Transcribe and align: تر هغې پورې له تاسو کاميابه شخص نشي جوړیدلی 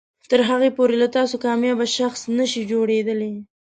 تر 0.29 0.39
هغې 0.49 0.69
پورې 0.77 0.95
له 1.01 1.07
تاسو 1.17 1.35
کاميابه 1.45 1.85
شخص 1.97 2.21
نشي 2.37 2.63
جوړیدلی 2.71 3.33